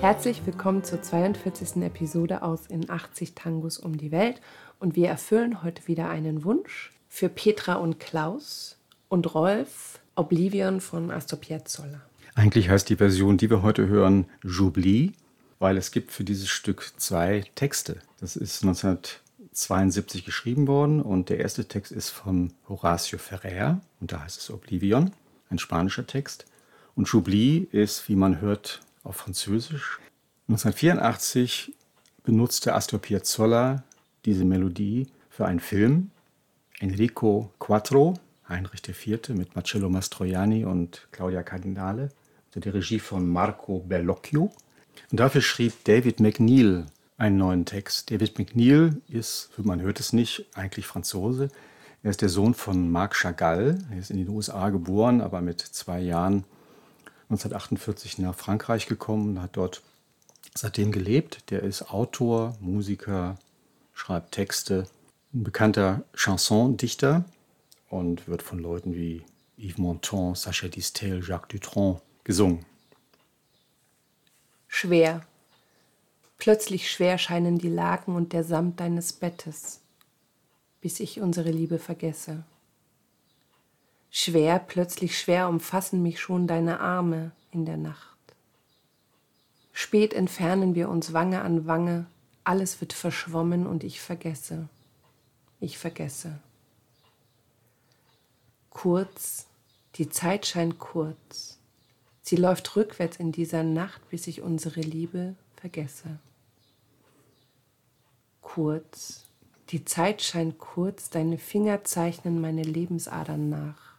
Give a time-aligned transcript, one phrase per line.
[0.00, 1.82] Herzlich willkommen zur 42.
[1.82, 4.40] Episode aus In 80 Tangos um die Welt
[4.78, 8.78] und wir erfüllen heute wieder einen Wunsch für Petra und Klaus
[9.10, 12.00] und Rolf Oblivion von Astor Piazzolla.
[12.34, 15.12] Eigentlich heißt die Version, die wir heute hören, J'oublie,
[15.58, 17.98] weil es gibt für dieses Stück zwei Texte.
[18.20, 24.22] Das ist 1972 geschrieben worden und der erste Text ist von Horacio Ferrer und da
[24.22, 25.10] heißt es Oblivion,
[25.50, 26.46] ein spanischer Text.
[26.94, 29.98] Und J'oublie ist, wie man hört, auf Französisch.
[30.48, 31.74] 1984
[32.22, 33.84] benutzte Astor Piazzolla
[34.24, 36.10] diese Melodie für einen Film.
[36.80, 38.14] Enrico Quattro,
[38.48, 39.28] Heinrich IV.
[39.30, 42.08] mit Marcello Mastroianni und Claudia Cardinale,
[42.46, 44.50] unter der Regie von Marco Bellocchio.
[45.10, 48.10] Und dafür schrieb David McNeil einen neuen Text.
[48.10, 51.48] David McNeil ist, man hört es nicht, eigentlich Franzose.
[52.02, 53.78] Er ist der Sohn von Marc Chagall.
[53.90, 56.44] Er ist in den USA geboren, aber mit zwei Jahren
[57.30, 59.82] 1948 nach Frankreich gekommen hat dort
[60.54, 61.50] seitdem gelebt.
[61.50, 63.38] Der ist Autor, Musiker,
[63.94, 64.88] schreibt Texte,
[65.32, 67.24] ein bekannter Chansondichter
[67.88, 69.22] und wird von Leuten wie
[69.56, 72.66] Yves Montand, Sacha Distel, Jacques Dutronc gesungen.
[74.66, 75.24] Schwer.
[76.38, 79.80] Plötzlich schwer scheinen die Laken und der Samt deines Bettes,
[80.80, 82.42] bis ich unsere Liebe vergesse.
[84.10, 88.18] Schwer, plötzlich schwer umfassen mich schon deine Arme in der Nacht.
[89.72, 92.06] Spät entfernen wir uns Wange an Wange,
[92.42, 94.68] alles wird verschwommen und ich vergesse.
[95.60, 96.40] Ich vergesse.
[98.70, 99.46] Kurz,
[99.94, 101.58] die Zeit scheint kurz.
[102.22, 106.18] Sie läuft rückwärts in dieser Nacht, bis ich unsere Liebe vergesse.
[108.42, 109.24] Kurz,
[109.68, 113.89] die Zeit scheint kurz, deine Finger zeichnen meine Lebensadern nach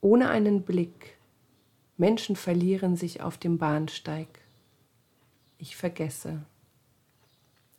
[0.00, 1.16] ohne einen Blick.
[1.96, 4.28] Menschen verlieren sich auf dem Bahnsteig.
[5.58, 6.42] Ich vergesse.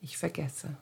[0.01, 0.77] Ich vergesse.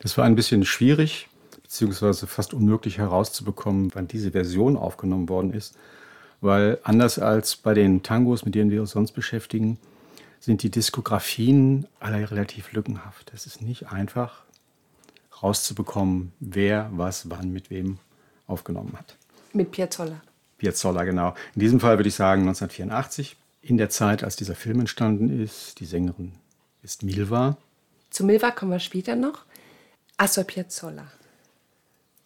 [0.00, 1.28] Das war ein bisschen schwierig,
[1.62, 5.76] beziehungsweise fast unmöglich herauszubekommen, wann diese Version aufgenommen worden ist,
[6.40, 9.78] weil anders als bei den Tangos, mit denen wir uns sonst beschäftigen,
[10.38, 13.32] sind die Diskografien alle relativ lückenhaft.
[13.34, 14.44] Es ist nicht einfach
[15.42, 17.98] rauszubekommen, wer was wann mit wem
[18.46, 19.16] aufgenommen hat.
[19.52, 20.20] Mit Piazzolla.
[20.58, 21.34] Piazzolla, genau.
[21.54, 25.80] In diesem Fall würde ich sagen 1984, in der Zeit, als dieser Film entstanden ist.
[25.80, 26.32] Die Sängerin
[26.82, 27.56] ist Milva.
[28.10, 29.44] Zu Milva kommen wir später noch.
[30.16, 31.06] Astor Piazzolla.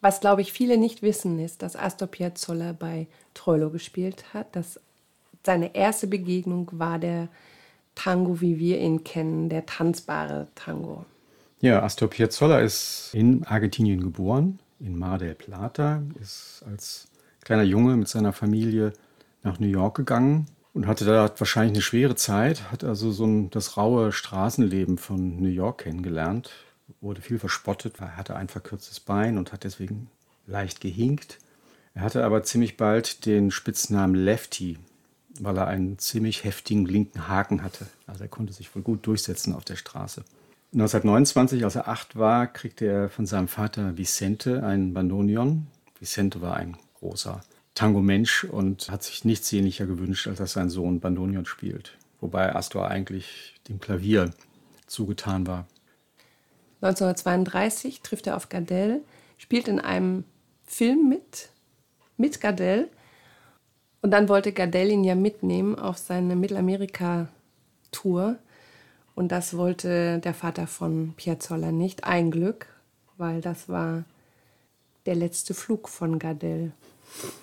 [0.01, 4.55] Was, glaube ich, viele nicht wissen, ist, dass Astor Piazzolla bei Troilo gespielt hat.
[4.55, 4.79] Dass
[5.45, 7.29] seine erste Begegnung war der
[7.95, 11.05] Tango, wie wir ihn kennen, der tanzbare Tango.
[11.61, 17.07] Ja, Astor Piazzolla ist in Argentinien geboren, in Mar del Plata, ist als
[17.45, 18.91] kleiner Junge mit seiner Familie
[19.43, 23.49] nach New York gegangen und hatte da wahrscheinlich eine schwere Zeit, hat also so ein,
[23.51, 26.51] das raue Straßenleben von New York kennengelernt,
[26.99, 30.09] wurde viel verspottet, er hatte ein verkürztes Bein und hat deswegen
[30.47, 31.37] leicht gehinkt.
[31.93, 34.77] Er hatte aber ziemlich bald den Spitznamen Lefty,
[35.39, 37.87] weil er einen ziemlich heftigen linken Haken hatte.
[38.07, 40.23] Also er konnte sich wohl gut durchsetzen auf der Straße.
[40.73, 45.67] 1929, als er acht war, kriegte er von seinem Vater Vicente ein Bandoneon.
[45.99, 47.41] Vicente war ein großer
[47.75, 51.97] Tango-Mensch und hat sich nichts sehnlicher gewünscht, als dass sein Sohn Bandonion spielt.
[52.21, 54.31] Wobei Astor eigentlich dem Klavier
[54.87, 55.67] zugetan war.
[56.81, 59.01] 1932 trifft er auf Gardel,
[59.37, 60.23] spielt in einem
[60.65, 61.49] Film mit,
[62.17, 62.89] mit Gardel.
[64.01, 68.37] Und dann wollte Gardel ihn ja mitnehmen auf seine Mittelamerika-Tour.
[69.15, 72.03] Und das wollte der Vater von Piazzolla nicht.
[72.03, 72.67] Ein Glück,
[73.17, 74.03] weil das war
[75.05, 76.71] der letzte Flug von Gardel.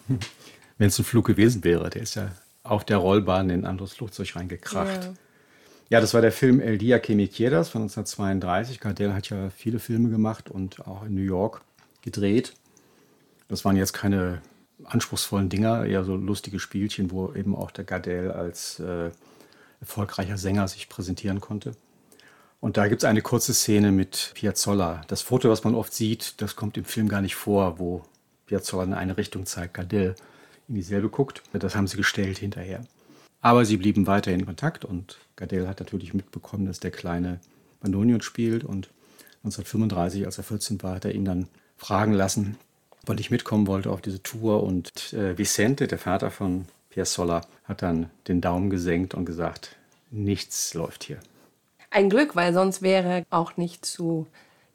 [0.79, 2.31] Wenn es ein Flug gewesen wäre, der ist ja
[2.63, 5.05] auf der Rollbahn in ein anderes Flugzeug reingekracht.
[5.05, 5.15] Ja.
[5.91, 8.81] ja, das war der Film El Dia que me quieras von 1932.
[8.81, 11.63] Gardel hat ja viele Filme gemacht und auch in New York
[12.03, 12.55] gedreht.
[13.49, 14.41] Das waren jetzt keine
[14.85, 19.11] anspruchsvollen Dinger, eher so lustige Spielchen, wo eben auch der Gardel als äh,
[19.81, 21.73] erfolgreicher Sänger sich präsentieren konnte.
[22.61, 25.03] Und da gibt es eine kurze Szene mit Piazzolla.
[25.09, 28.05] Das Foto, was man oft sieht, das kommt im Film gar nicht vor, wo
[28.53, 30.15] Piazzolla in eine Richtung zeigt, Gardel
[30.69, 31.43] in dieselbe guckt.
[31.55, 32.85] Das haben sie gestellt hinterher.
[33.41, 37.41] Aber sie blieben weiter in Kontakt und Gardel hat natürlich mitbekommen, dass der kleine
[37.81, 38.91] Bandonion spielt und
[39.45, 42.57] 1935, als er 14 war, hat er ihn dann fragen lassen,
[43.09, 47.81] ob ich mitkommen wollte auf diese Tour und äh, Vicente, der Vater von Piazzolla, hat
[47.81, 49.77] dann den Daumen gesenkt und gesagt,
[50.11, 51.19] nichts läuft hier.
[51.91, 54.27] Ein Glück, weil sonst wäre auch nicht zu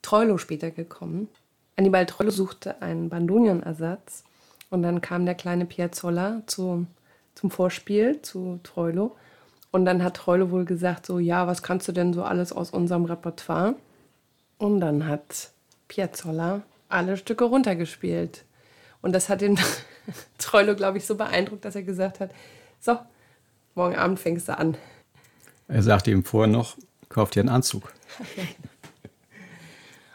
[0.02, 1.30] Troilo später gekommen.
[1.78, 4.24] Annibal Troilo suchte einen Bandonion-Ersatz
[4.72, 6.88] und dann kam der kleine Piazzolla zu,
[7.36, 9.16] zum Vorspiel zu Troilo
[9.72, 12.72] Und dann hat Treule wohl gesagt, so, ja, was kannst du denn so alles aus
[12.72, 13.76] unserem Repertoire?
[14.58, 15.52] Und dann hat
[15.88, 18.44] Piazzolla alle Stücke runtergespielt.
[19.02, 19.60] Und das hat den
[20.40, 22.32] Treule, glaube ich, so beeindruckt, dass er gesagt hat,
[22.80, 22.98] so,
[23.76, 24.78] morgen Abend fängst du an.
[25.68, 26.76] Er sagte ihm vorher noch,
[27.10, 27.94] kauf dir einen Anzug.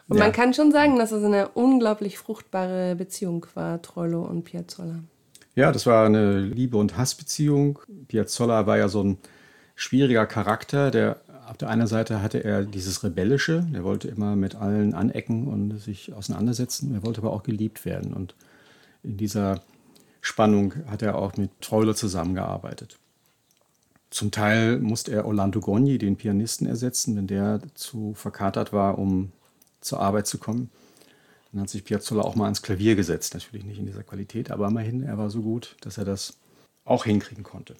[0.08, 0.25] und ja.
[0.25, 5.00] man kann schon sagen, dass es eine unglaublich fruchtbare Beziehung war, Troilo und Piazzolla.
[5.54, 7.78] Ja, das war eine Liebe- und Hassbeziehung.
[8.08, 9.19] Piazzolla war ja so ein
[9.75, 14.54] schwieriger Charakter, der auf der einen Seite hatte er dieses Rebellische, er wollte immer mit
[14.54, 18.14] allen anecken und sich auseinandersetzen, er wollte aber auch geliebt werden.
[18.14, 18.34] Und
[19.02, 19.60] in dieser
[20.20, 22.99] Spannung hat er auch mit Troilo zusammengearbeitet.
[24.08, 29.32] Zum Teil musste er Orlando Gogni, den Pianisten, ersetzen, wenn der zu verkatert war, um
[29.82, 30.70] zur Arbeit zu kommen.
[31.52, 34.69] Dann hat sich Piazzolla auch mal ans Klavier gesetzt, natürlich nicht in dieser Qualität, aber
[34.69, 36.38] immerhin, er war so gut, dass er das
[36.84, 37.76] auch hinkriegen konnte.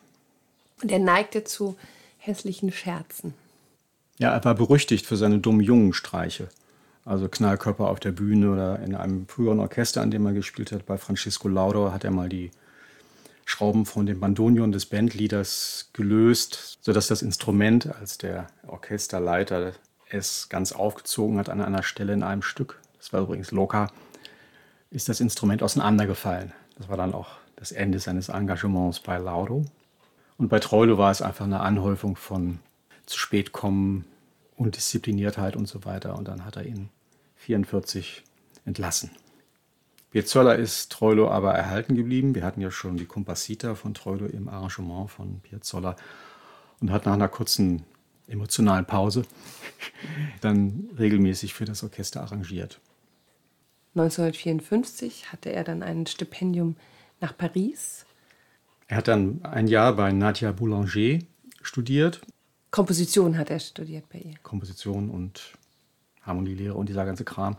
[0.83, 1.77] Und er neigte zu
[2.19, 3.35] hässlichen Scherzen.
[4.19, 6.49] Ja, er war berüchtigt für seine dummen Jungenstreiche.
[7.05, 10.87] Also Knallkörper auf der Bühne oder in einem früheren Orchester, an dem er gespielt hat,
[10.87, 12.51] bei Francisco Laudo, hat er mal die
[13.45, 19.73] Schrauben von dem Bandonion des Bandleaders gelöst, sodass das Instrument, als der Orchesterleiter
[20.13, 23.89] es ganz aufgezogen hat an einer Stelle in einem Stück, das war übrigens Loka,
[24.91, 26.53] ist das Instrument auseinandergefallen.
[26.77, 29.65] Das war dann auch das Ende seines Engagements bei Laudo.
[30.37, 32.59] Und bei Troilo war es einfach eine Anhäufung von
[33.07, 34.05] zu spät kommen,
[34.57, 36.17] Undiszipliniertheit und so weiter.
[36.17, 36.91] Und dann hat er ihn
[37.37, 38.23] 44
[38.65, 39.11] entlassen.
[40.11, 42.35] Piazzolla ist Troilo aber erhalten geblieben.
[42.35, 45.97] Wir hatten ja schon die Compassita von Troilo im Arrangement von Piazzolla
[46.81, 47.85] und hat nach einer kurzen
[48.33, 49.23] emotionalen Pause
[50.41, 52.81] dann regelmäßig für das Orchester arrangiert.
[53.95, 56.77] 1954 hatte er dann ein Stipendium
[57.21, 58.07] nach Paris.
[58.89, 61.21] Er hat dann ein Jahr bei Nadia Boulanger
[61.61, 62.21] studiert
[62.73, 64.35] Komposition hat er studiert bei ihr.
[64.43, 65.53] Komposition und
[66.23, 67.59] Harmonielehre und dieser ganze Kram.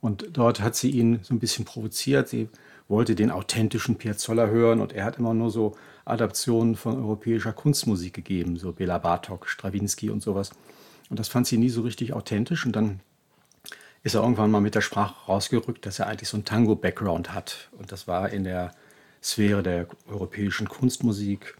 [0.00, 2.28] Und dort hat sie ihn so ein bisschen provoziert.
[2.28, 2.48] Sie
[2.88, 8.14] wollte den authentischen Piazzolla hören und er hat immer nur so Adaptionen von europäischer Kunstmusik
[8.14, 10.50] gegeben, so Bela Bartok, Stravinsky und sowas.
[11.10, 12.66] Und das fand sie nie so richtig authentisch.
[12.66, 13.00] Und dann
[14.02, 17.68] ist er irgendwann mal mit der Sprache rausgerückt, dass er eigentlich so einen Tango-Background hat.
[17.78, 18.72] Und das war in der
[19.22, 21.56] Sphäre der europäischen Kunstmusik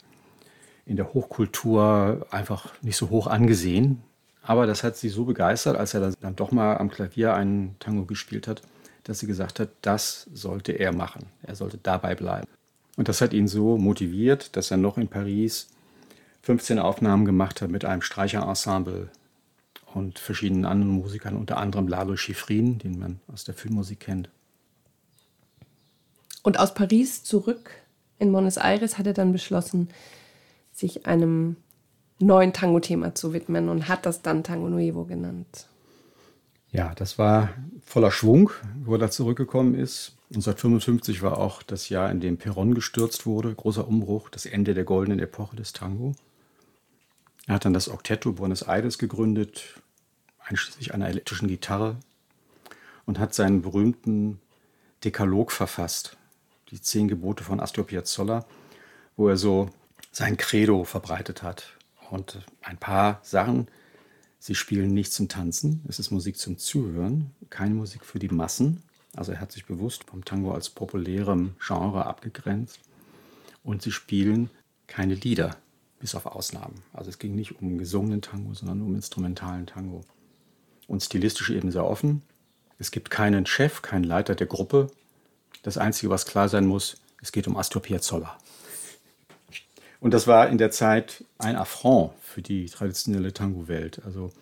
[0.85, 4.03] in der Hochkultur einfach nicht so hoch angesehen.
[4.43, 8.05] Aber das hat sie so begeistert, als er dann doch mal am Klavier einen Tango
[8.05, 8.63] gespielt hat,
[9.05, 11.27] dass sie gesagt hat, das sollte er machen.
[11.43, 12.49] Er sollte dabei bleiben.
[12.97, 15.69] Und das hat ihn so motiviert, dass er noch in Paris
[16.43, 19.09] 15 Aufnahmen gemacht hat mit einem Streicherensemble
[19.95, 24.29] und verschiedenen anderen Musikern, unter anderem Lalo Schifrin, den man aus der Filmmusik kennt.
[26.43, 27.71] Und aus Paris zurück
[28.19, 29.89] in Buenos Aires hat er dann beschlossen,
[30.73, 31.57] sich einem
[32.19, 35.67] neuen Tango-Thema zu widmen und hat das dann Tango Nuevo genannt.
[36.73, 37.51] Ja, das war
[37.85, 38.51] voller Schwung,
[38.83, 40.17] wo er da zurückgekommen ist.
[40.31, 43.55] 1955 war auch das Jahr, in dem Perón gestürzt wurde.
[43.55, 46.15] Großer Umbruch, das Ende der goldenen Epoche des Tango.
[47.47, 49.83] Er hat dann das Octetto Buenos Aires gegründet,
[50.39, 51.97] einschließlich einer elektrischen Gitarre,
[53.05, 54.41] und hat seinen berühmten
[55.05, 56.17] Dekalog verfasst,
[56.71, 58.47] die zehn Gebote von Astor Piazzolla,
[59.17, 59.69] wo er so
[60.11, 61.77] sein Credo verbreitet hat.
[62.11, 63.69] Und ein paar Sachen,
[64.43, 68.83] sie spielen nicht zum Tanzen, es ist Musik zum Zuhören, keine Musik für die Massen.
[69.15, 72.81] Also er hat sich bewusst vom Tango als populärem Genre abgegrenzt.
[73.63, 74.51] Und sie spielen
[74.89, 75.57] keine Lieder,
[76.01, 76.83] bis auf Ausnahmen.
[76.93, 80.01] Also es ging nicht um gesungenen Tango, sondern um instrumentalen Tango.
[80.89, 82.23] Und stilistisch eben sehr offen.
[82.81, 84.91] Es gibt keinen Chef, keinen Leiter der Gruppe.
[85.63, 88.37] Das Einzige, was klar sein muss, es geht um Astor Piazzolla.
[90.03, 94.03] Und das war in der Zeit ein Affront für die traditionelle Tango-Welt.
[94.05, 94.33] Also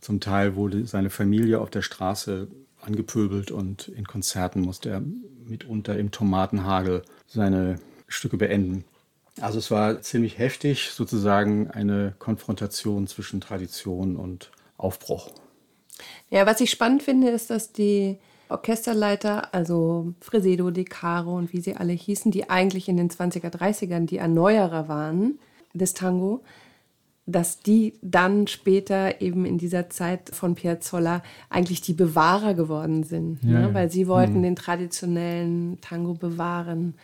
[0.00, 2.48] zum Teil wurde seine Familie auf der Straße
[2.80, 5.02] angepöbelt und in Konzerten musste er
[5.46, 7.76] mitunter im Tomatenhagel seine
[8.08, 8.84] Stücke beenden.
[9.40, 15.30] Also es war ziemlich heftig, sozusagen eine Konfrontation zwischen Tradition und Aufbruch.
[16.28, 21.60] Ja, was ich spannend finde, ist, dass die Orchesterleiter, also Fresedo, De Caro und wie
[21.60, 25.38] sie alle hießen, die eigentlich in den 20er, 30ern die Erneuerer waren
[25.72, 26.42] des Tango,
[27.26, 33.42] dass die dann später eben in dieser Zeit von Piazzolla eigentlich die Bewahrer geworden sind,
[33.42, 33.74] ja, ne?
[33.74, 34.42] weil sie wollten mhm.
[34.42, 36.94] den traditionellen Tango bewahren,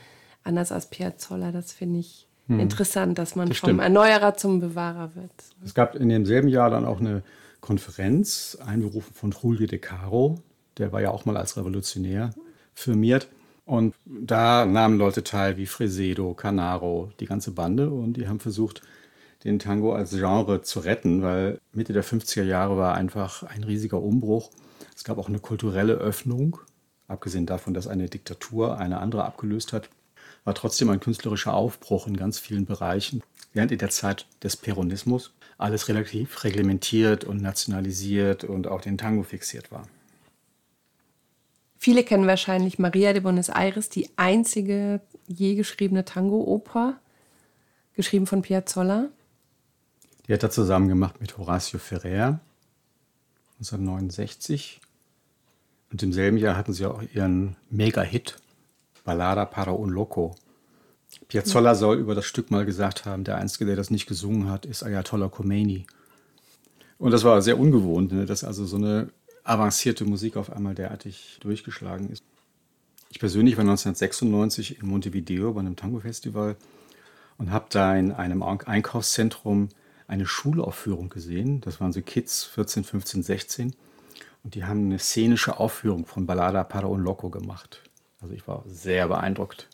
[0.45, 1.53] anders als Piazzolla.
[1.53, 2.61] Das finde ich mhm.
[2.61, 3.81] interessant, dass man das vom stimmt.
[3.81, 5.33] Erneuerer zum Bewahrer wird.
[5.65, 7.23] Es gab in demselben Jahr dann auch eine
[7.63, 10.43] Konferenz, einberufen von Julio de Caro,
[10.81, 12.31] der war ja auch mal als Revolutionär
[12.75, 13.29] firmiert.
[13.65, 17.91] Und da nahmen Leute teil wie Fresedo, Canaro, die ganze Bande.
[17.91, 18.83] Und die haben versucht,
[19.45, 24.03] den Tango als Genre zu retten, weil Mitte der 50er Jahre war einfach ein riesiger
[24.03, 24.51] Umbruch.
[24.97, 26.59] Es gab auch eine kulturelle Öffnung,
[27.09, 29.89] abgesehen davon, dass eine Diktatur eine andere abgelöst hat,
[30.45, 33.23] war trotzdem ein künstlerischer Aufbruch in ganz vielen Bereichen.
[33.53, 39.23] Während in der Zeit des Peronismus alles relativ reglementiert und nationalisiert und auch den Tango
[39.23, 39.87] fixiert war.
[41.83, 47.01] Viele kennen wahrscheinlich Maria de Buenos Aires, die einzige je geschriebene Tango-Oper,
[47.95, 49.09] geschrieben von Piazzolla.
[50.27, 52.39] Die hat er zusammen gemacht mit Horacio Ferrer
[53.61, 54.83] 1969.
[55.91, 58.37] Und im selben Jahr hatten sie auch ihren Mega-Hit
[59.03, 60.35] Ballada para un Loco.
[61.29, 64.67] Piazzolla soll über das Stück mal gesagt haben, der Einzige, der das nicht gesungen hat,
[64.67, 65.87] ist Ayatollah Khomeini.
[66.99, 69.09] Und das war sehr ungewohnt, ne, dass also so eine
[69.45, 72.23] avancierte Musik auf einmal derartig durchgeschlagen ist.
[73.11, 76.57] Ich persönlich war 1996 in Montevideo bei einem Tango-Festival
[77.39, 79.69] und habe da in einem Einkaufszentrum
[80.07, 81.61] eine Schulaufführung gesehen.
[81.61, 83.77] Das waren so Kids, 14, 15, 16.
[84.43, 87.83] Und die haben eine szenische Aufführung von Ballada para un Loco gemacht.
[88.21, 89.69] Also ich war sehr beeindruckt.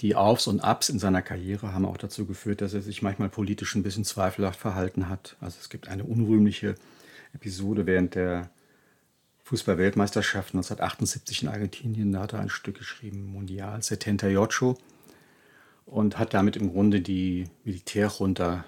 [0.00, 3.28] Die Aufs und Abs in seiner Karriere haben auch dazu geführt, dass er sich manchmal
[3.28, 5.36] politisch ein bisschen zweifelhaft verhalten hat.
[5.40, 6.74] Also es gibt eine unrühmliche
[7.34, 8.50] Episode während der
[9.44, 12.12] Fußball-Weltmeisterschaft 1978 in Argentinien.
[12.12, 14.74] Da hat er ein Stück geschrieben, Mundial 78,
[15.86, 18.64] und hat damit im Grunde die Militärjunta,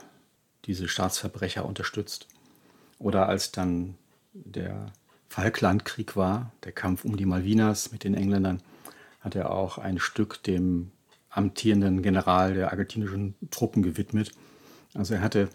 [0.65, 2.27] diese Staatsverbrecher unterstützt.
[2.99, 3.97] Oder als dann
[4.33, 4.93] der
[5.29, 8.63] Falklandkrieg war, der Kampf um die Malvinas mit den Engländern,
[9.21, 10.91] hat er auch ein Stück dem
[11.31, 14.33] amtierenden General der argentinischen Truppen gewidmet.
[14.95, 15.49] Also er hatte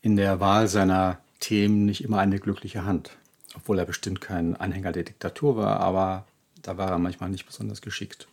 [0.00, 3.10] in der Wahl seiner Themen nicht immer eine glückliche Hand,
[3.54, 6.24] obwohl er bestimmt kein Anhänger der Diktatur war, aber
[6.62, 8.28] da war er manchmal nicht besonders geschickt.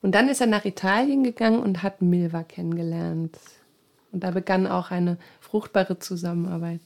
[0.00, 3.38] Und dann ist er nach Italien gegangen und hat Milva kennengelernt.
[4.12, 6.80] Und da begann auch eine fruchtbare Zusammenarbeit.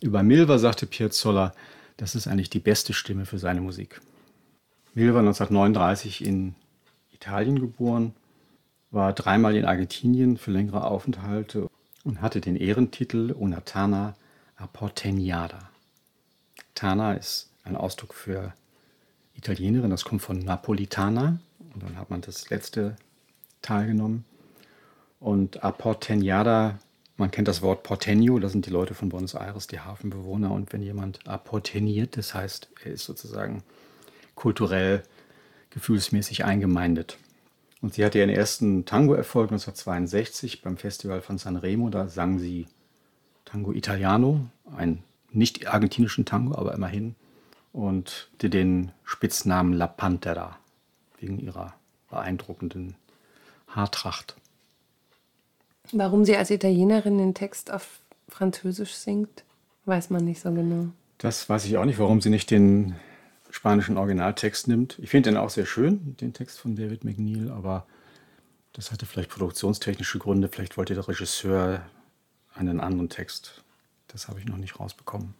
[0.00, 1.52] Über Milva sagte Piazzolla,
[1.96, 4.00] das ist eigentlich die beste Stimme für seine Musik.
[4.94, 6.54] Milva 1939 in
[7.12, 8.14] Italien geboren,
[8.90, 11.68] war dreimal in Argentinien für längere Aufenthalte
[12.04, 14.14] und hatte den Ehrentitel Una Tana
[14.56, 15.70] Apporteniada.
[16.74, 18.54] Tana ist ein Ausdruck für
[19.34, 21.38] Italienerin, das kommt von Napolitana,
[21.72, 22.96] und dann hat man das letzte
[23.62, 24.24] Teil genommen.
[25.18, 26.78] Und a Porteñada,
[27.16, 30.50] man kennt das Wort Porteño, das sind die Leute von Buenos Aires, die Hafenbewohner.
[30.50, 33.62] Und wenn jemand apporteniert, das heißt, er ist sozusagen
[34.34, 35.02] kulturell,
[35.68, 37.18] gefühlsmäßig eingemeindet.
[37.82, 41.88] Und sie hatte ihren ersten Tango-Erfolg 1962 beim Festival von Sanremo.
[41.88, 42.66] Da sang sie
[43.44, 44.46] Tango Italiano,
[44.76, 47.14] einen nicht argentinischen Tango, aber immerhin.
[47.72, 50.58] Und den Spitznamen La Pantera
[51.18, 51.74] wegen ihrer
[52.10, 52.96] beeindruckenden
[53.68, 54.36] Haartracht.
[55.92, 59.44] Warum sie als Italienerin den Text auf Französisch singt,
[59.86, 60.86] weiß man nicht so genau.
[61.18, 62.94] Das weiß ich auch nicht, warum sie nicht den
[63.60, 64.98] spanischen Originaltext nimmt.
[65.02, 67.86] Ich finde den auch sehr schön, den Text von David McNeil, aber
[68.72, 70.48] das hatte vielleicht produktionstechnische Gründe.
[70.48, 71.82] Vielleicht wollte der Regisseur
[72.54, 73.62] einen anderen Text.
[74.08, 75.34] Das habe ich noch nicht rausbekommen.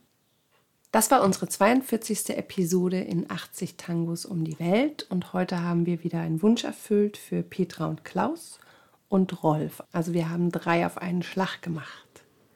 [0.93, 2.37] Das war unsere 42.
[2.37, 7.17] Episode in 80 Tangos um die Welt und heute haben wir wieder einen Wunsch erfüllt
[7.17, 8.61] für Petra und Klaus
[9.09, 9.83] und Rolf.
[9.93, 12.07] Also wir haben drei auf einen Schlag gemacht.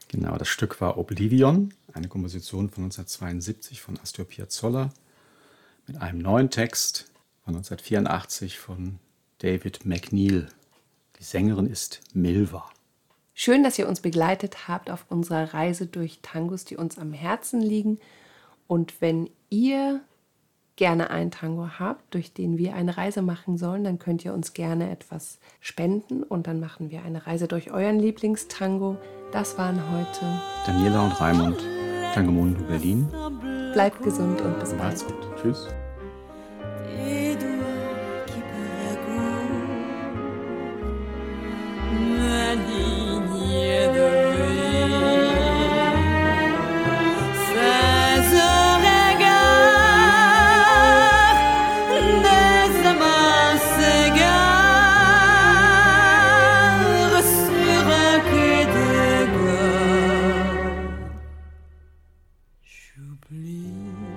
[0.08, 4.90] Genau, das Stück war Oblivion, eine Komposition von 1972 von Astor Piazzolla
[5.86, 7.10] mit einem neuen Text
[7.44, 8.98] von 1984 von
[9.38, 10.48] David McNeil.
[11.18, 12.70] Die Sängerin ist Milva.
[13.34, 17.60] Schön, dass ihr uns begleitet habt auf unserer Reise durch Tangos, die uns am Herzen
[17.60, 17.98] liegen
[18.66, 20.00] und wenn ihr
[20.76, 24.54] gerne einen Tango habt, durch den wir eine Reise machen sollen, dann könnt ihr uns
[24.54, 28.96] gerne etwas spenden und dann machen wir eine Reise durch euren Lieblingstango.
[29.32, 30.26] Das waren heute
[30.66, 31.58] Daniela und Raimund,
[32.14, 33.08] Tango Mundo Berlin.
[33.74, 35.04] Bleibt gesund und bis bald.
[35.04, 35.36] Gut.
[35.42, 35.68] Tschüss.
[62.94, 64.13] please.